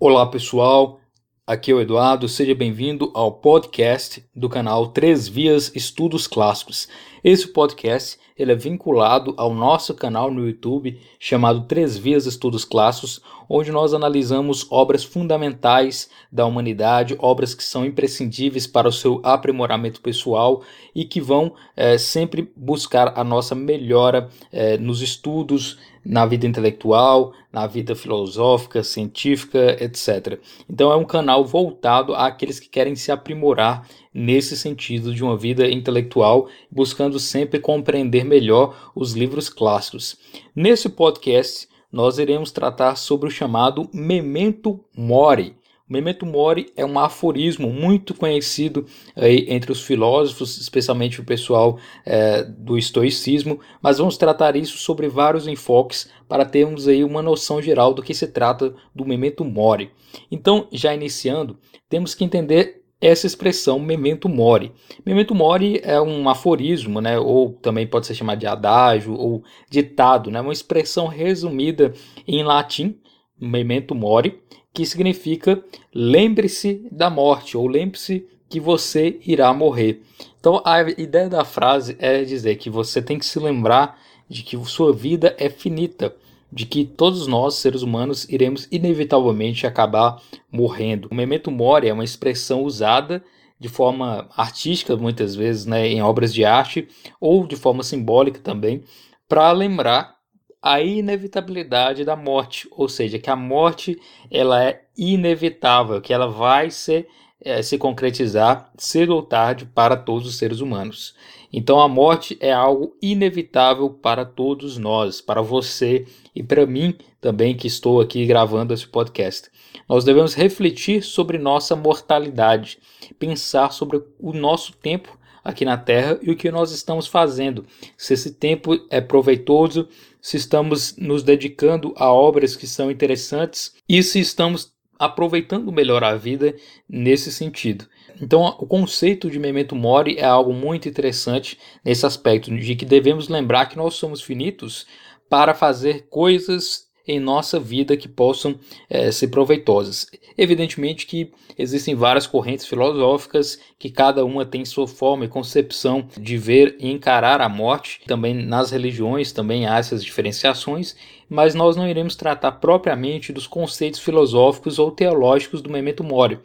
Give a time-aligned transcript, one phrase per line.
[0.00, 1.00] Olá pessoal,
[1.44, 6.88] aqui é o Eduardo, seja bem-vindo ao podcast do canal Três Vias Estudos Clássicos.
[7.24, 13.20] Esse podcast ele é vinculado ao nosso canal no YouTube chamado Três Vias Estudos Clássicos,
[13.48, 20.00] onde nós analisamos obras fundamentais da humanidade, obras que são imprescindíveis para o seu aprimoramento
[20.00, 20.62] pessoal
[20.94, 25.76] e que vão é, sempre buscar a nossa melhora é, nos estudos,
[26.08, 30.40] na vida intelectual, na vida filosófica, científica, etc.
[30.68, 35.68] Então é um canal voltado àqueles que querem se aprimorar nesse sentido de uma vida
[35.68, 40.16] intelectual, buscando sempre compreender melhor os livros clássicos.
[40.56, 45.57] Nesse podcast, nós iremos tratar sobre o chamado memento mori.
[45.88, 48.84] Memento Mori é um aforismo muito conhecido
[49.16, 55.08] aí entre os filósofos, especialmente o pessoal é, do estoicismo, mas vamos tratar isso sobre
[55.08, 59.90] vários enfoques para termos aí uma noção geral do que se trata do Memento Mori.
[60.30, 61.58] Então, já iniciando,
[61.88, 64.72] temos que entender essa expressão memento mori.
[65.06, 70.30] Memento mori é um aforismo, né, ou também pode ser chamado de adágio ou ditado,
[70.30, 71.92] né, uma expressão resumida
[72.26, 72.98] em latim,
[73.40, 74.40] memento mori,
[74.72, 75.62] que significa
[75.94, 80.02] lembre-se da morte ou lembre-se que você irá morrer.
[80.40, 84.56] Então a ideia da frase é dizer que você tem que se lembrar de que
[84.64, 86.14] sua vida é finita,
[86.50, 91.08] de que todos nós, seres humanos, iremos inevitavelmente acabar morrendo.
[91.10, 93.22] O memento mori é uma expressão usada
[93.60, 96.88] de forma artística, muitas vezes, né, em obras de arte,
[97.20, 98.84] ou de forma simbólica também,
[99.28, 100.17] para lembrar
[100.62, 103.98] a inevitabilidade da morte, ou seja, que a morte
[104.30, 107.08] ela é inevitável, que ela vai ser,
[107.40, 111.14] é, se concretizar cedo ou tarde para todos os seres humanos.
[111.52, 117.56] Então a morte é algo inevitável para todos nós, para você e para mim também
[117.56, 119.50] que estou aqui gravando esse podcast.
[119.88, 122.78] Nós devemos refletir sobre nossa mortalidade,
[123.18, 125.17] pensar sobre o nosso tempo
[125.48, 127.64] aqui na Terra e o que nós estamos fazendo.
[127.96, 129.88] Se esse tempo é proveitoso,
[130.20, 136.14] se estamos nos dedicando a obras que são interessantes e se estamos aproveitando melhor a
[136.16, 136.54] vida
[136.86, 137.86] nesse sentido.
[138.20, 143.28] Então, o conceito de memento mori é algo muito interessante nesse aspecto de que devemos
[143.28, 144.86] lembrar que nós somos finitos
[145.30, 148.54] para fazer coisas em nossa vida que possam
[148.90, 150.06] é, ser proveitosas.
[150.36, 156.36] Evidentemente que existem várias correntes filosóficas que cada uma tem sua forma e concepção de
[156.36, 158.02] ver e encarar a morte.
[158.06, 160.94] Também nas religiões também há essas diferenciações,
[161.28, 166.38] mas nós não iremos tratar propriamente dos conceitos filosóficos ou teológicos do memento mori.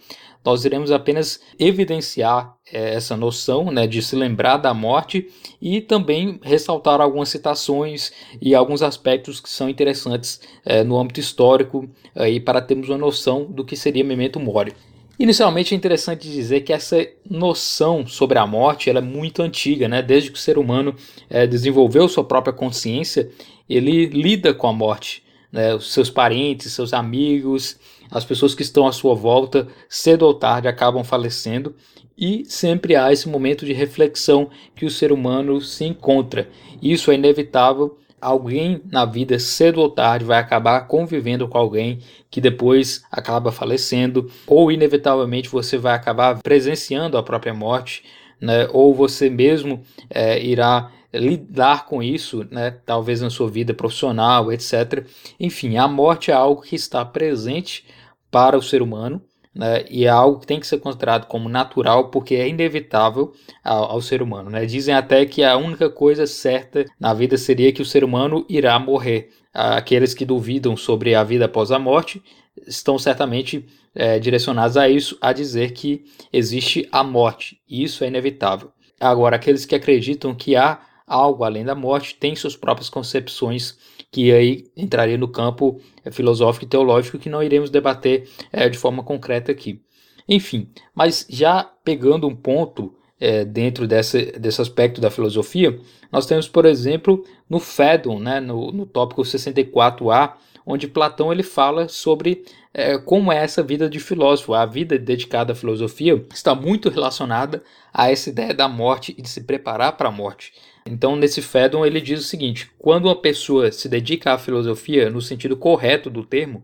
[0.44, 5.28] Nós iremos apenas evidenciar é, essa noção né, de se lembrar da morte
[5.62, 8.12] e também ressaltar algumas citações
[8.42, 13.46] e alguns aspectos que são interessantes é, no âmbito histórico aí, para termos uma noção
[13.46, 14.74] do que seria memento mori.
[15.18, 20.02] Inicialmente é interessante dizer que essa noção sobre a morte é muito antiga, né?
[20.02, 20.96] desde que o ser humano
[21.30, 23.30] é, desenvolveu sua própria consciência,
[23.70, 25.24] ele lida com a morte.
[25.52, 25.76] Né?
[25.76, 27.78] Os seus parentes, seus amigos,
[28.14, 31.76] as pessoas que estão à sua volta, cedo ou tarde, acabam falecendo
[32.18, 36.48] e sempre há esse momento de reflexão que o ser humano se encontra.
[36.82, 37.98] Isso é inevitável.
[38.22, 44.32] Alguém na vida, cedo ou tarde, vai acabar convivendo com alguém que depois acaba falecendo,
[44.48, 48.04] ou inevitavelmente você vai acabar presenciando a própria morte,
[48.40, 48.68] né?
[48.72, 52.72] ou você mesmo é, irá lidar com isso, né?
[52.86, 55.06] talvez na sua vida profissional, etc.
[55.38, 57.86] Enfim, a morte é algo que está presente
[58.34, 59.22] para o ser humano,
[59.54, 63.32] né, e é algo que tem que ser considerado como natural porque é inevitável
[63.64, 64.50] ao, ao, ser humano.
[64.50, 64.66] Né?
[64.66, 68.80] Dizem até que a única coisa certa na vida seria que o ser humano irá
[68.80, 69.30] morrer.
[69.54, 72.24] Aqueles que duvidam sobre a vida após a morte
[72.66, 73.64] estão certamente
[73.94, 77.62] é, direcionados a isso, a dizer que existe a morte.
[77.70, 78.72] E isso é inevitável.
[79.00, 83.78] Agora, aqueles que acreditam que há algo além da morte têm suas próprias concepções
[84.14, 88.78] que aí entraria no campo é, filosófico e teológico que não iremos debater é, de
[88.78, 89.82] forma concreta aqui.
[90.30, 95.80] Enfim, mas já pegando um ponto é, dentro desse, desse aspecto da filosofia,
[96.12, 100.34] nós temos, por exemplo, no Fédon, né, no, no tópico 64a,
[100.64, 104.54] onde Platão ele fala sobre é, como é essa vida de filósofo.
[104.54, 109.30] A vida dedicada à filosofia está muito relacionada a essa ideia da morte e de
[109.30, 110.54] se preparar para a morte.
[110.86, 115.22] Então, nesse Fedon, ele diz o seguinte: quando uma pessoa se dedica à filosofia no
[115.22, 116.64] sentido correto do termo,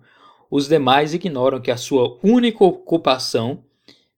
[0.51, 3.63] os demais ignoram que a sua única ocupação,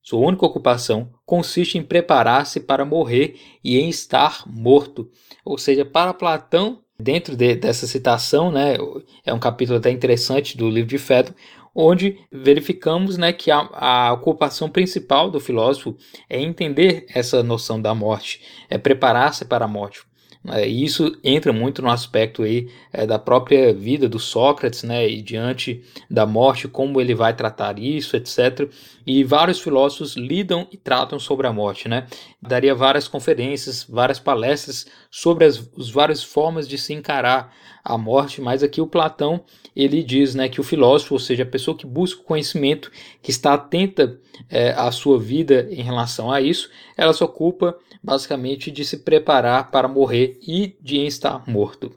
[0.02, 5.10] sua única ocupação, consiste em preparar-se para morrer e em estar morto.
[5.46, 8.78] Ou seja, para Platão, dentro de, dessa citação, né,
[9.26, 11.34] é um capítulo até interessante do livro de Fedon,
[11.74, 15.96] onde verificamos né, que a, a, ocupação principal do filósofo
[16.30, 20.11] é entender essa noção da morte, é preparar-se para a morte.
[20.48, 25.08] É, e isso entra muito no aspecto aí é, da própria vida do Sócrates, né,
[25.08, 28.68] e diante da morte, como ele vai tratar isso, etc.
[29.06, 32.08] E vários filósofos lidam e tratam sobre a morte, né?
[32.42, 37.54] Daria várias conferências, várias palestras sobre as, as várias formas de se encarar
[37.84, 39.44] a morte, mas aqui o Platão
[39.76, 42.92] ele diz, né, que o filósofo, ou seja, a pessoa que busca o conhecimento,
[43.22, 48.72] que está atenta é, à sua vida em relação a isso, ela se ocupa basicamente
[48.72, 51.92] de se preparar para morrer e de estar morto.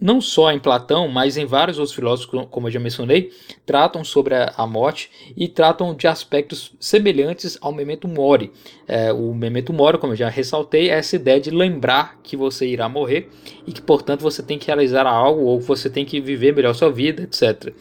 [0.00, 3.32] Não só em Platão, mas em vários outros filósofos, como eu já mencionei,
[3.66, 8.52] tratam sobre a morte e tratam de aspectos semelhantes ao memento mori.
[8.86, 12.64] É, o memento mori, como eu já ressaltei, é essa ideia de lembrar que você
[12.64, 13.28] irá morrer
[13.66, 16.92] e que, portanto, você tem que realizar algo ou você tem que viver melhor sua
[16.92, 17.74] vida, etc.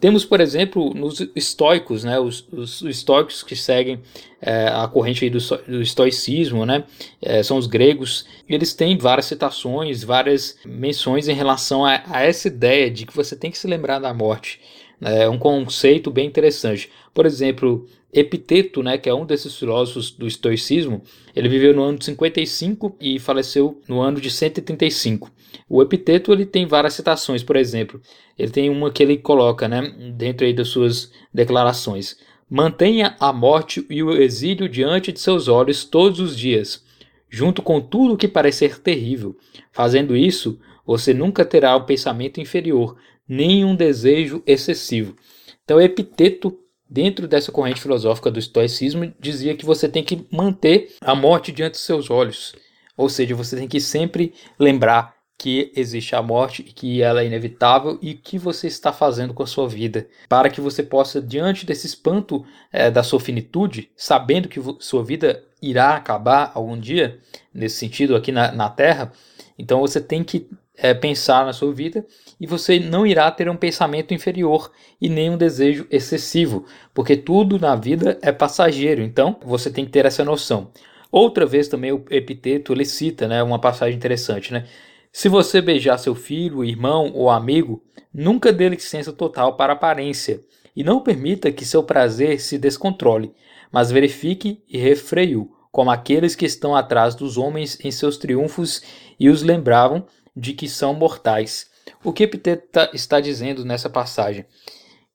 [0.00, 4.00] Temos, por exemplo, nos estoicos, né, os, os estoicos que seguem
[4.40, 6.84] é, a corrente do, do, estoicismo, né,
[7.20, 12.48] é, são os gregos, eles têm várias citações, várias menções em relação a, a essa
[12.48, 14.58] ideia de que você tem que se lembrar da morte.
[14.98, 16.90] Né, é um conceito bem interessante.
[17.12, 21.02] Por exemplo, Epiteto, né, que é um desses filósofos do estoicismo,
[21.36, 25.30] ele viveu no ano de 55 e faleceu no ano de 135.
[25.72, 28.02] O Epiteto ele tem várias citações, por exemplo,
[28.36, 32.16] ele tem uma que ele coloca, né, dentro aí das suas declarações.
[32.50, 36.84] Mantenha a morte e o exílio diante de seus olhos todos os dias,
[37.28, 39.36] junto com tudo que parecer terrível.
[39.70, 42.96] Fazendo isso, você nunca terá um pensamento inferior,
[43.28, 45.14] nem um desejo excessivo.
[45.62, 46.58] Então, Epiteto
[46.90, 51.74] dentro dessa corrente filosófica do estoicismo, dizia que você tem que manter a morte diante
[51.74, 52.56] dos seus olhos.
[52.96, 57.26] Ou seja, você tem que sempre lembrar que existe a morte e que ela é
[57.26, 61.18] inevitável e o que você está fazendo com a sua vida, para que você possa,
[61.18, 67.18] diante desse espanto é, da sua finitude, sabendo que sua vida irá acabar algum dia,
[67.54, 69.12] nesse sentido aqui na, na Terra,
[69.58, 70.46] então você tem que
[70.76, 72.04] é, pensar na sua vida
[72.38, 74.70] e você não irá ter um pensamento inferior
[75.00, 79.90] e nem um desejo excessivo, porque tudo na vida é passageiro, então você tem que
[79.90, 80.70] ter essa noção.
[81.10, 84.66] Outra vez também o Epiteto ele cita né, uma passagem interessante, né?
[85.12, 87.82] Se você beijar seu filho, irmão ou amigo,
[88.14, 90.40] nunca dê licença total para aparência
[90.74, 93.34] e não permita que seu prazer se descontrole,
[93.72, 98.82] mas verifique e refreie-o, como aqueles que estão atrás dos homens em seus triunfos
[99.18, 101.68] e os lembravam de que são mortais.
[102.04, 104.46] O que Epiteto tá, está dizendo nessa passagem?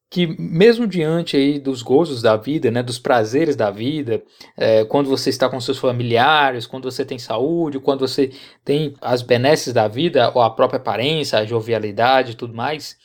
[0.09, 4.23] Que mesmo diante aí dos gozos da vida, né, dos prazeres da vida,
[4.55, 8.31] é, quando você está com seus familiares, quando você tem saúde, quando você
[8.63, 12.97] tem as benesses da vida, ou a própria aparência, a jovialidade e tudo mais,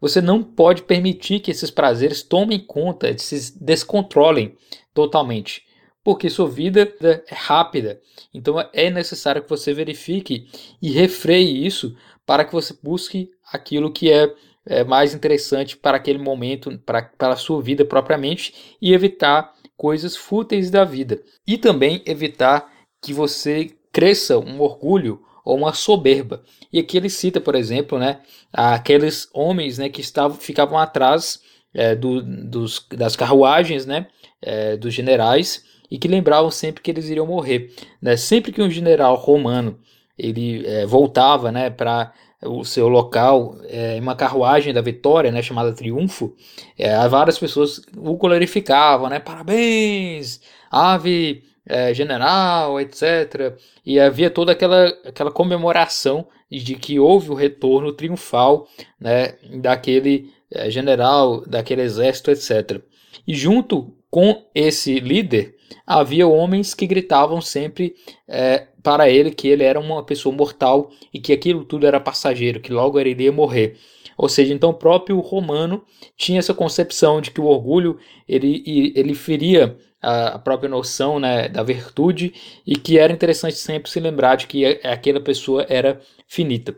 [0.00, 4.54] você não pode permitir que esses prazeres tomem conta, se descontrolem
[4.94, 5.64] totalmente
[6.04, 7.98] porque sua vida é rápida.
[8.32, 10.46] Então é necessário que você verifique
[10.80, 11.96] e refreie isso
[12.26, 14.32] para que você busque aquilo que é,
[14.66, 20.16] é mais interessante para aquele momento, para, para a sua vida propriamente, e evitar coisas
[20.16, 21.20] fúteis da vida.
[21.46, 22.72] E também evitar
[23.02, 26.42] que você cresça um orgulho ou uma soberba.
[26.72, 28.20] E aqui ele cita, por exemplo, né,
[28.52, 31.40] aqueles homens né, que estavam, ficavam atrás
[31.74, 34.06] é, do, dos, das carruagens né,
[34.40, 37.74] é, dos generais e que lembravam sempre que eles iriam morrer.
[38.00, 38.16] Né?
[38.16, 39.78] Sempre que um general romano
[40.16, 42.12] ele é, voltava né, para
[42.44, 46.34] o seu local é, em uma carruagem da vitória, né, chamada Triunfo,
[46.78, 53.56] é, várias pessoas o glorificavam, né, parabéns, ave é, general, etc.
[53.84, 58.68] E havia toda aquela, aquela comemoração de que houve o retorno triunfal
[59.00, 62.80] né, daquele é, general, daquele exército, etc.
[63.26, 65.53] E junto com esse líder,
[65.86, 67.94] havia homens que gritavam sempre
[68.28, 72.60] é, para ele que ele era uma pessoa mortal e que aquilo tudo era passageiro,
[72.60, 73.76] que logo ele iria morrer.
[74.16, 75.84] Ou seja, então o próprio romano
[76.16, 78.62] tinha essa concepção de que o orgulho ele,
[78.94, 82.34] ele feria a própria noção né, da virtude
[82.66, 86.76] e que era interessante sempre se lembrar de que aquela pessoa era finita.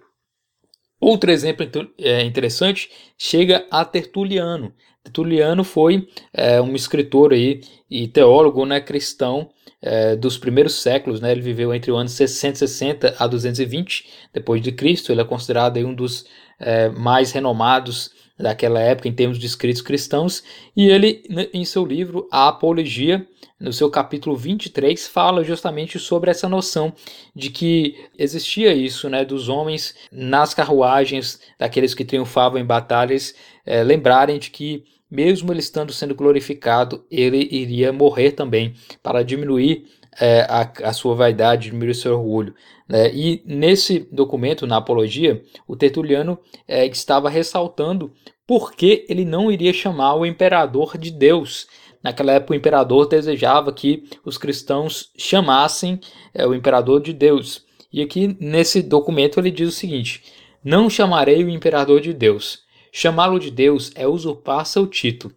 [1.00, 4.72] Outro exemplo é, interessante chega a Tertuliano.
[5.06, 9.48] Tertuliano foi é, um escritor aí, e teólogo né, cristão
[9.80, 11.20] é, dos primeiros séculos.
[11.20, 15.12] Né, ele viveu entre o ano 160 a 220 depois de Cristo.
[15.12, 16.26] Ele é considerado aí, um dos
[16.58, 20.42] é, mais renomados daquela época em termos de escritos cristãos.
[20.76, 21.22] E ele,
[21.54, 23.24] em seu livro A Apologia,
[23.58, 26.92] no seu capítulo 23, fala justamente sobre essa noção
[27.34, 33.34] de que existia isso, né, dos homens nas carruagens, daqueles que triunfavam em batalhas,
[33.64, 39.86] é, lembrarem de que mesmo ele estando sendo glorificado, ele iria morrer também para diminuir
[40.20, 42.54] é, a, a, sua vaidade, diminuir seu orgulho.
[42.88, 43.12] Né?
[43.14, 48.12] E nesse documento, na Apologia, o Tertuliano é, estava ressaltando
[48.46, 51.66] por que ele não iria chamar o imperador de Deus.
[52.02, 56.00] Naquela época, o imperador desejava que os cristãos chamassem
[56.32, 57.64] é, o imperador de Deus.
[57.92, 60.22] E aqui nesse documento ele diz o seguinte:
[60.62, 62.65] Não chamarei o imperador de Deus.
[62.98, 65.34] Chamá-lo de Deus é usurpar seu título.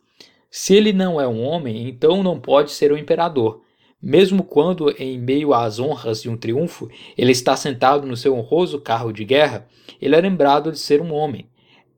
[0.50, 3.62] Se ele não é um homem, então não pode ser o imperador.
[4.02, 8.80] Mesmo quando, em meio às honras de um triunfo, ele está sentado no seu honroso
[8.80, 9.68] carro de guerra,
[10.02, 11.50] ele é lembrado de ser um homem.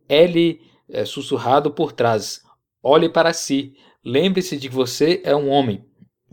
[0.09, 2.41] É-lhe é, sussurrado por trás:
[2.81, 5.85] olhe para si, lembre-se de que você é um homem.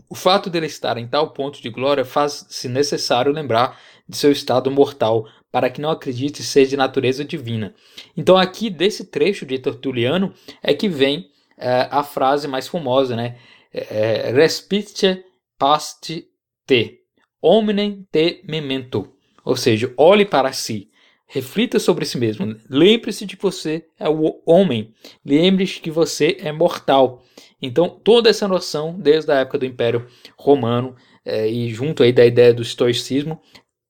[0.09, 4.71] O fato dele estar em tal ponto de glória faz-se necessário lembrar de seu estado
[4.71, 7.73] mortal, para que não acredite ser de natureza divina.
[8.15, 13.37] Então, aqui desse trecho de Tertuliano é que vem é, a frase mais famosa, né?
[13.71, 15.23] É, Respice
[15.57, 16.27] pasti
[16.65, 16.99] te,
[17.41, 19.13] hominem te memento.
[19.43, 20.89] Ou seja, olhe para si,
[21.27, 22.55] reflita sobre si mesmo.
[22.69, 24.93] Lembre-se de que você é o homem.
[25.25, 27.23] Lembre-se que você é mortal.
[27.61, 32.25] Então, toda essa noção, desde a época do Império Romano, é, e junto aí da
[32.25, 33.39] ideia do estoicismo,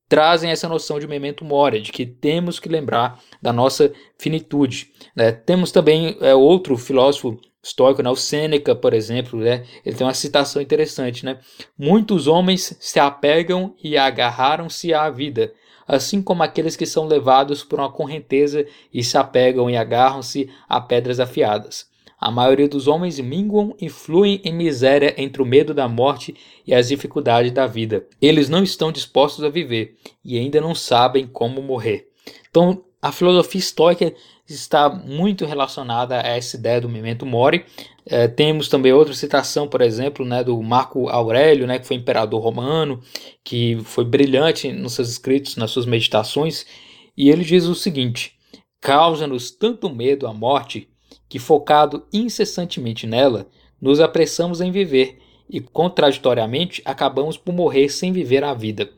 [0.09, 4.89] trazem essa noção de memento mori, de que temos que lembrar da nossa finitude.
[5.15, 5.31] Né?
[5.31, 8.09] Temos também é, outro filósofo estoico, né?
[8.09, 9.63] o Sêneca, por exemplo, né?
[9.85, 11.23] ele tem uma citação interessante.
[11.23, 11.39] Né?
[11.77, 15.53] Muitos homens se apegam e agarraram-se à vida,
[15.87, 20.81] assim como aqueles que são levados por uma correnteza e se apegam e agarram-se a
[20.81, 21.88] pedras afiadas.
[22.19, 26.35] A maioria dos homens minguam e fluem em miséria entre o medo da morte
[26.67, 28.05] e as dificuldades da vida.
[28.21, 32.09] Eles não estão dispostos a viver e ainda não sabem como morrer.
[32.49, 34.13] Então, a filosofia estoica
[34.45, 37.65] está muito relacionada a essa ideia do memento mori.
[38.05, 42.41] É, temos também outra citação, por exemplo, né, do Marco Aurélio, né, que foi imperador
[42.41, 42.99] romano,
[43.43, 46.65] que foi brilhante nos seus escritos, nas suas meditações,
[47.15, 48.33] e ele diz o seguinte:
[48.81, 50.89] causa-nos tanto medo à morte
[51.29, 53.47] que, focado incessantemente nela,
[53.79, 55.19] nos apressamos em viver
[55.49, 58.89] e, contraditoriamente, acabamos por morrer sem viver a vida.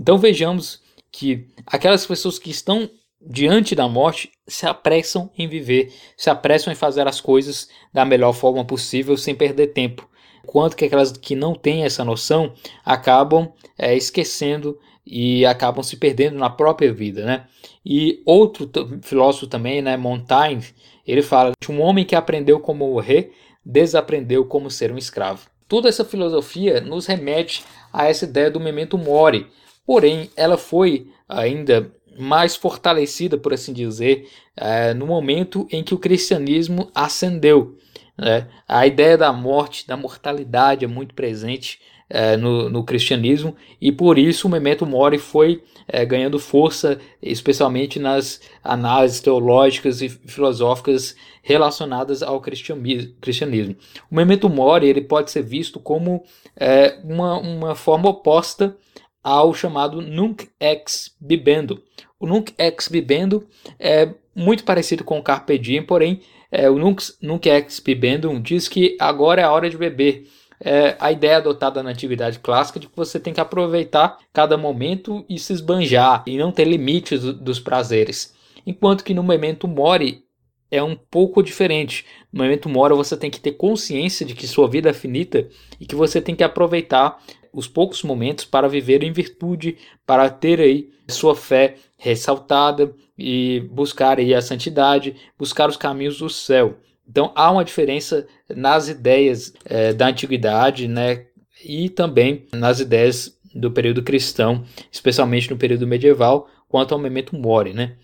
[0.00, 2.90] Então vejamos que aquelas pessoas que estão
[3.20, 8.32] diante da morte se apressam em viver, se apressam em fazer as coisas da melhor
[8.32, 10.08] forma possível sem perder tempo.
[10.44, 12.52] Enquanto que aquelas que não têm essa noção
[12.84, 17.46] acabam é, esquecendo e acabam se perdendo na própria vida, né?
[17.84, 18.70] E outro
[19.02, 20.64] filósofo também, né, Montaigne,
[21.06, 23.32] ele fala que um homem que aprendeu como morrer,
[23.64, 25.48] desaprendeu como ser um escravo.
[25.68, 29.46] Toda essa filosofia nos remete a essa ideia do memento mori,
[29.84, 35.98] porém ela foi ainda mais fortalecida, por assim dizer, é, no momento em que o
[35.98, 37.76] cristianismo ascendeu.
[38.16, 38.48] Né?
[38.66, 44.18] A ideia da morte, da mortalidade é muito presente é, no, no, cristianismo e por
[44.18, 52.22] isso o memento mori foi é, ganhando força, especialmente nas análises teológicas e filosóficas relacionadas
[52.22, 53.76] ao cristianismo.
[54.10, 56.24] O memento mori ele pode ser visto como
[56.56, 58.76] é, uma, uma forma oposta
[59.22, 61.82] ao chamado nunc ex bibendo.
[62.18, 63.46] O nunc ex bibendo
[63.78, 66.20] é muito parecido com o carpe diem, porém
[66.50, 70.28] é, o nunc, nunc ex bibendum diz que agora é a hora de beber
[70.60, 75.24] é, a ideia adotada na atividade clássica de que você tem que aproveitar cada momento
[75.28, 78.34] e se esbanjar e não ter limites dos prazeres.
[78.66, 80.24] Enquanto que no momento mori
[80.70, 82.04] é um pouco diferente.
[82.32, 85.48] No momento mori você tem que ter consciência de que sua vida é finita
[85.80, 87.18] e que você tem que aproveitar
[87.52, 94.18] os poucos momentos para viver em virtude, para ter aí sua fé ressaltada e buscar
[94.18, 96.76] aí a santidade, buscar os caminhos do céu.
[97.08, 101.26] Então há uma diferença nas ideias é, da antiguidade, né,
[101.64, 107.72] e também nas ideias do período cristão, especialmente no período medieval, quanto ao memento mori,
[107.72, 107.96] né?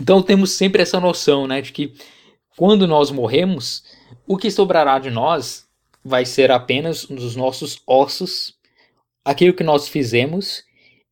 [0.00, 1.92] Então temos sempre essa noção, né, de que
[2.56, 3.84] quando nós morremos,
[4.26, 5.66] o que sobrará de nós
[6.04, 8.54] vai ser apenas os nossos ossos,
[9.24, 10.62] aquilo que nós fizemos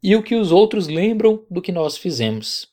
[0.02, 2.68] e o que os outros lembram do que nós fizemos.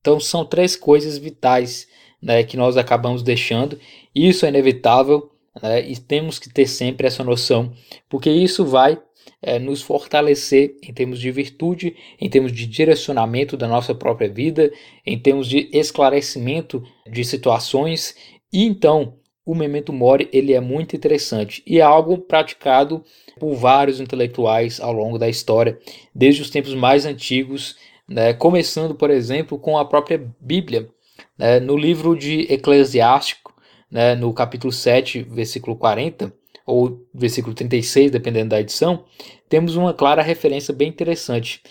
[0.00, 1.86] Então são três coisas vitais
[2.22, 3.78] né, que nós acabamos deixando.
[4.14, 7.72] Isso é inevitável né, e temos que ter sempre essa noção,
[8.08, 8.98] porque isso vai
[9.42, 14.72] é, nos fortalecer em termos de virtude, em termos de direcionamento da nossa própria vida,
[15.04, 18.14] em termos de esclarecimento de situações.
[18.52, 23.04] E então, o memento mori ele é muito interessante e é algo praticado
[23.38, 25.78] por vários intelectuais ao longo da história,
[26.14, 27.76] desde os tempos mais antigos,
[28.08, 30.88] né, começando, por exemplo, com a própria Bíblia.
[31.38, 33.54] Né, no livro de Eclesiástico,
[33.90, 36.32] né, no capítulo 7, versículo 40,
[36.66, 39.04] ou versículo 36, dependendo da edição,
[39.48, 41.62] temos uma clara referência bem interessante.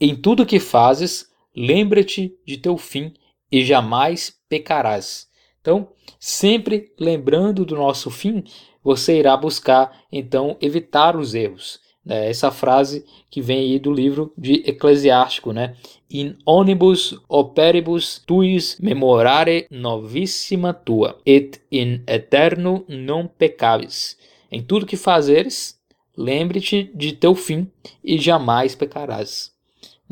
[0.00, 3.12] Em tudo que fazes, lembra-te de teu fim
[3.50, 5.26] e jamais pecarás.
[5.60, 8.42] Então, sempre lembrando do nosso fim,
[8.82, 11.80] você irá buscar então evitar os erros.
[12.04, 12.28] Né?
[12.28, 15.76] Essa frase que vem aí do livro de Eclesiástico, né?
[16.10, 24.18] In onibus operibus tuis memorare novissima tua, et in eterno non peccavis.
[24.50, 25.78] Em tudo que fazeres,
[26.16, 27.70] lembre-te de teu fim
[28.04, 29.51] e jamais pecarás.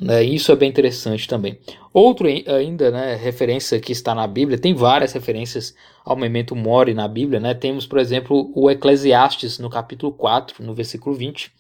[0.00, 0.25] Né?
[0.25, 1.59] Isso é bem interessante também.
[1.92, 7.07] Outro ainda, né, referência que está na Bíblia, tem várias referências ao memento mori na
[7.07, 7.52] Bíblia, né?
[7.52, 11.52] Temos, por exemplo, o Eclesiastes no capítulo 4, no versículo 20,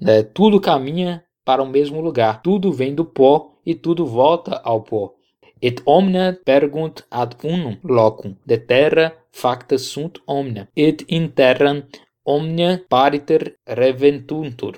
[0.00, 0.24] né?
[0.24, 5.12] Tudo caminha para o mesmo lugar, tudo vem do pó e tudo volta ao pó.
[5.62, 11.84] Et omnia pergunt ad unum locum, de terra facta sunt omnia, et in terram
[12.24, 14.74] omnia pariter reventuntur.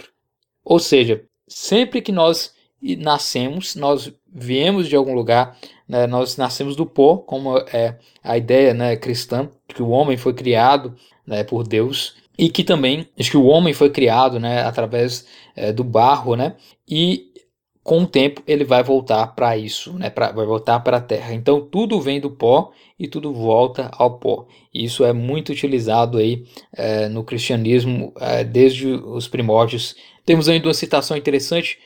[0.63, 5.57] Ou seja, sempre que nós nascemos, nós viemos de algum lugar,
[5.89, 10.33] né, nós nascemos do pó, como é a ideia né, cristã, que o homem foi
[10.35, 10.95] criado
[11.27, 15.83] né, por Deus, e que também, que o homem foi criado né, através é, do
[15.83, 16.55] barro, né,
[16.89, 17.29] e
[17.89, 21.33] com o tempo ele vai voltar para isso, né, pra, vai voltar para a terra.
[21.33, 24.47] Então tudo vem do pó e tudo volta ao pó.
[24.75, 26.45] Isso é muito utilizado aí
[26.77, 29.97] é, no cristianismo é, desde os primórdios.
[30.27, 31.79] Temos ainda uma citação interessante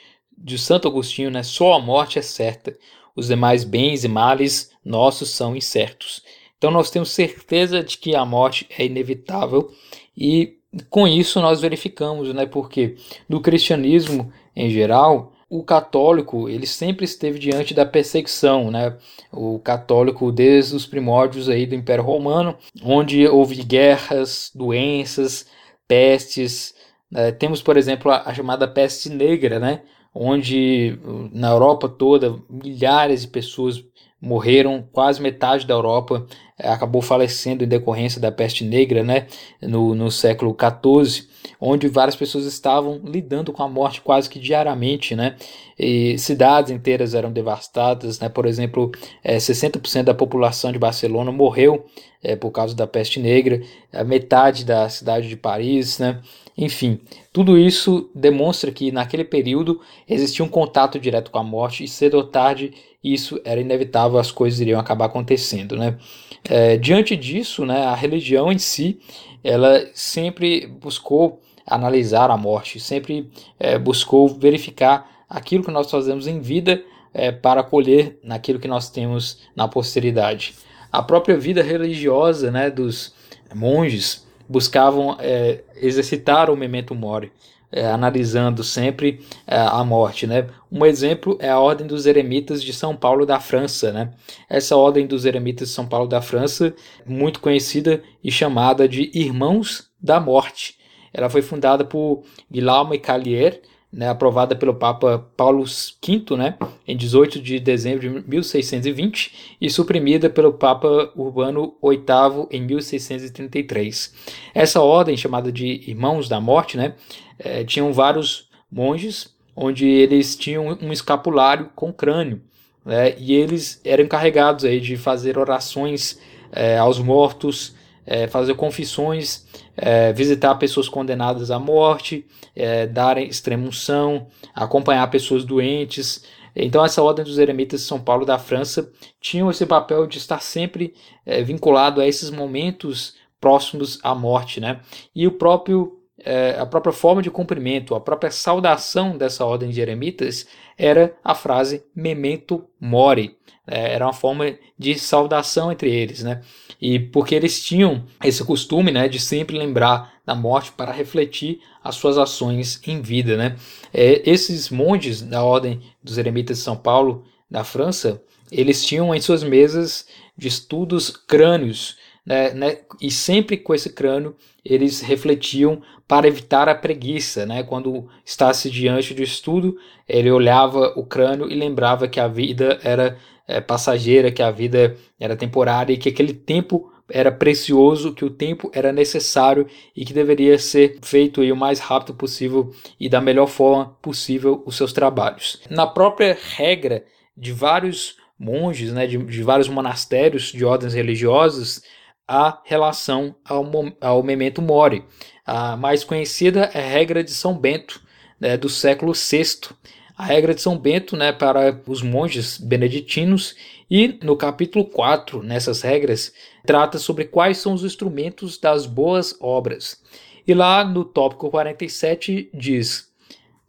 [0.43, 1.43] de Santo Agostinho, né?
[1.43, 2.77] Só a morte é certa,
[3.15, 6.23] os demais bens e males nossos são incertos.
[6.59, 9.71] Então nós temos certeza de que a morte é inevitável
[10.17, 10.59] e
[10.89, 12.47] com isso nós verificamos, né?
[12.47, 12.97] Porque
[13.29, 18.97] no cristianismo em geral, o católico ele sempre esteve diante da perseguição, né?
[19.31, 25.47] O católico desde os primórdios aí do Império Romano, onde houve guerras, doenças,
[25.87, 26.75] pestes.
[27.11, 27.33] Né?
[27.33, 29.83] Temos, por exemplo, a, a chamada peste negra, né?
[30.15, 30.99] Onde
[31.33, 33.85] na Europa toda milhares de pessoas
[34.23, 36.25] morreram, quase metade da Europa
[36.57, 39.27] eh, acabou falecendo em decorrência da peste negra, né,
[39.61, 41.27] no, no século XIV,
[41.61, 45.35] onde várias pessoas estavam lidando com a morte quase que diariamente, né,
[45.77, 48.93] e cidades inteiras eram devastadas, né, por exemplo,
[49.25, 51.85] é, eh, 60% da população de Barcelona morreu
[52.23, 53.61] é, por causa da peste negra,
[53.93, 56.21] a metade da cidade de Paris, né,
[56.57, 57.01] enfim,
[57.33, 62.15] tudo isso demonstra que naquele período existia um contato direto com a morte e cedo
[62.19, 65.97] ou tarde isso era inevitável, as coisas iriam acabar acontecendo, né?
[66.45, 69.01] É, diante disso, né, a religião em si,
[69.43, 76.41] ela sempre buscou analisar a morte, sempre é, buscou verificar aquilo que nós fazemos em
[76.41, 76.83] vida
[77.15, 80.55] é, para colher naquilo que nós temos na posteridade.
[80.91, 83.15] A própria vida religiosa né, dos
[83.55, 87.33] monges buscavam é, exercitar o memento mori,
[87.73, 90.27] é, analisando sempre é, a morte.
[90.27, 90.47] Né?
[90.71, 93.91] Um exemplo é a Ordem dos Eremitas de São Paulo da França.
[93.91, 94.11] Né?
[94.49, 96.75] Essa Ordem dos Eremitas de São Paulo da França,
[97.07, 100.77] muito conhecida e chamada de Irmãos da Morte.
[101.15, 103.63] Ela foi fundada por Guillaume Calier,
[103.93, 106.57] né, aprovada pelo Papa Paulo V né,
[106.89, 114.15] em 18 de dezembro de 1620 e suprimida pelo Papa Urbano VIII em 1633.
[114.55, 116.95] Essa ordem, chamada de Irmãos da Morte, né,
[117.39, 122.41] é, tinham vários monges, onde eles tinham um escapulário com crânio,
[122.87, 126.19] né, e eles eram encarregados aí de fazer orações
[126.51, 127.75] é, aos mortos,
[128.07, 136.25] é, fazer confissões, é, visitar pessoas condenadas à morte, é, dar extremunção, acompanhar pessoas doentes.
[136.55, 140.43] Então, essa ordem dos eremitas de São Paulo da França tinha esse papel de estar
[140.43, 144.81] sempre é, vinculado a esses momentos próximos à morte, né?
[145.15, 149.81] E o próprio é, a própria forma de cumprimento, a própria saudação dessa ordem de
[149.81, 150.47] eremitas
[150.79, 153.37] era a frase memento mori.
[153.67, 156.41] É, era uma forma de saudação entre eles, né?
[156.81, 161.95] E porque eles tinham esse costume, né, de sempre lembrar da morte para refletir as
[161.95, 163.57] suas ações em vida, né?
[163.95, 169.21] É, esses monges da ordem dos eremitas de São Paulo, da França, eles tinham em
[169.21, 170.07] suas mesas
[170.37, 176.75] de estudos crânios, né, né, e sempre com esse crânio eles refletiam para evitar a
[176.75, 177.63] preguiça, né?
[177.63, 179.77] Quando estava diante do estudo,
[180.09, 183.17] ele olhava o crânio e lembrava que a vida era
[183.49, 188.31] é, passageira, que a vida era temporária e que aquele tempo era precioso, que o
[188.31, 193.21] tempo era necessário e que deveria ser feito aí o mais rápido possível e da
[193.21, 195.61] melhor forma possível os seus trabalhos.
[195.69, 197.05] Na própria regra
[197.37, 201.83] de vários monges, né, de, de vários monastérios de ordens religiosas,
[202.27, 203.65] a relação ao,
[204.01, 205.05] ao memento mori.
[205.45, 208.01] A mais conhecida é a regra de São Bento,
[208.41, 209.75] né, do século VI.
[210.17, 213.57] A regra de São Bento né, para os monges beneditinos,
[213.91, 216.33] e no capítulo 4, nessas regras,
[216.65, 220.01] trata sobre quais são os instrumentos das boas obras.
[220.47, 223.13] E lá no tópico 47 diz: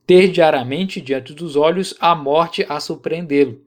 [0.05, 3.61] ter diariamente diante dos olhos a morte a surpreendê-lo,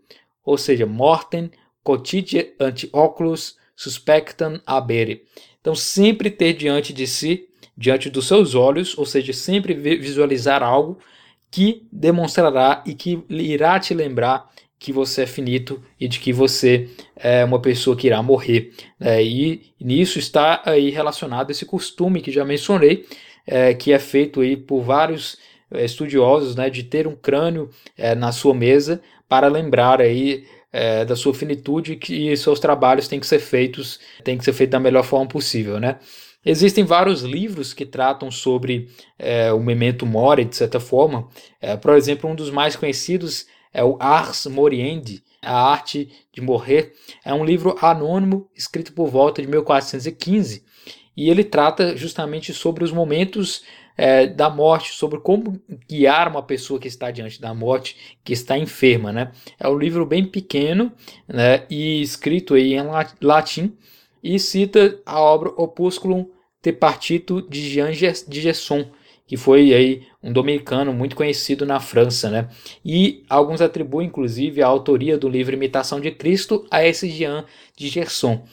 [0.45, 1.51] ou seja, mortem
[1.83, 5.25] cotidia ante oculus suspectam abere.
[5.61, 10.99] Então, sempre ter diante de si, diante dos seus olhos, ou seja, sempre visualizar algo
[11.51, 16.89] que demonstrará e que irá te lembrar que você é finito e de que você
[17.17, 18.73] é uma pessoa que irá morrer.
[19.01, 23.07] É, e nisso está aí relacionado esse costume que já mencionei,
[23.47, 25.39] é, que é feito aí por vários
[25.71, 31.05] é, estudiosos, né, de ter um crânio é, na sua mesa para lembrar aí é,
[31.05, 34.81] da sua finitude que seus trabalhos têm que ser feitos, têm que ser feitos da
[34.81, 35.99] melhor forma possível, né?
[36.45, 41.29] Existem vários livros que tratam sobre é, o memento mori, de certa forma.
[41.61, 46.93] É, por exemplo, um dos mais conhecidos é o Ars Moriendi, A Arte de Morrer.
[47.25, 50.65] É um livro anônimo escrito por volta de 1415
[51.17, 53.65] e ele trata justamente sobre os momentos
[53.97, 58.59] é, da morte, sobre como guiar uma pessoa que está diante da morte, que está
[58.59, 59.13] enferma.
[59.13, 59.33] Né?
[59.59, 60.93] É um livro bem pequeno
[61.27, 62.83] né, e escrito aí em
[63.21, 63.77] latim
[64.23, 66.27] e cita a obra Opusculum
[66.61, 68.87] Te Partito de Jean de Gesson,
[69.27, 72.49] que foi aí um dominicano muito conhecido na França, né?
[72.85, 77.45] E alguns atribuem inclusive a autoria do livro Imitação de Cristo a esse Jean
[77.77, 78.45] de Gerson.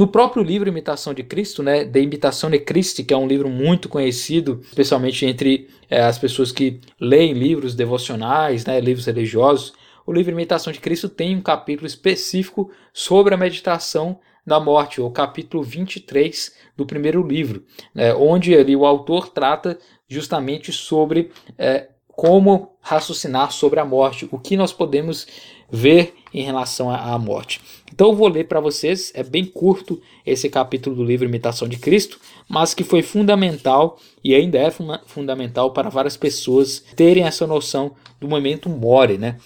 [0.00, 3.50] No próprio livro Imitação de Cristo, né, de Imitação de Cristo, que é um livro
[3.50, 9.74] muito conhecido, especialmente entre é, as pessoas que leem livros devocionais, né, livros religiosos,
[10.06, 15.10] o livro Imitação de Cristo tem um capítulo específico sobre a meditação da morte, o
[15.10, 17.62] capítulo 23 do primeiro livro,
[17.94, 24.38] né, onde ali o autor trata justamente sobre é, como raciocinar sobre a morte, o
[24.38, 25.26] que nós podemos
[25.70, 27.60] ver em relação à morte.
[27.92, 31.76] Então eu vou ler para vocês, é bem curto esse capítulo do livro Imitação de
[31.76, 34.70] Cristo, mas que foi fundamental e ainda é
[35.06, 39.38] fundamental para várias pessoas terem essa noção do momento more, né?